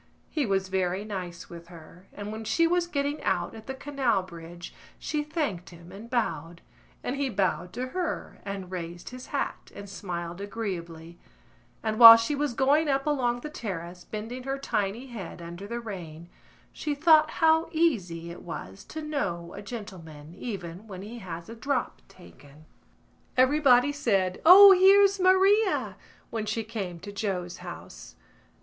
[0.31, 4.23] He was very nice with her, and when she was getting out at the Canal
[4.23, 6.61] Bridge she thanked him and bowed,
[7.03, 11.19] and he bowed to her and raised his hat and smiled agreeably,
[11.83, 15.79] and while she was going up along the terrace, bending her tiny head under the
[15.79, 16.29] rain,
[16.73, 21.53] she thought how easy it was to know a gentleman even when he has a
[21.53, 22.65] drop taken.
[23.37, 25.95] Everybody said: "O, here's Maria!"
[26.31, 28.15] when she came to Joe's house.